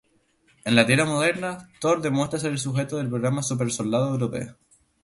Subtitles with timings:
[0.65, 4.57] En la Tierra moderna, Thor demuestra ser el sujeto del programa Supersoldado Europeo.